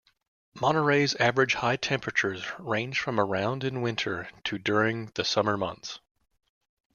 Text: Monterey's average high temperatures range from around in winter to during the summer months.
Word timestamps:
Monterey's 0.59 1.13
average 1.17 1.53
high 1.53 1.75
temperatures 1.75 2.43
range 2.57 2.99
from 2.99 3.19
around 3.19 3.63
in 3.63 3.83
winter 3.83 4.29
to 4.45 4.57
during 4.57 5.11
the 5.13 5.23
summer 5.23 5.57
months. 5.57 5.99